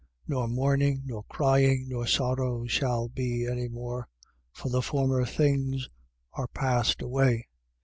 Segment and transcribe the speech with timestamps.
[0.27, 4.07] Nor mourning, nor crying, nor sorrow shall be any more,
[4.51, 5.89] for the former things
[6.33, 7.47] are passed away.